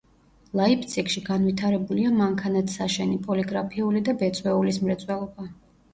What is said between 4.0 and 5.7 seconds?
და ბეწვეულის მრეწველობა.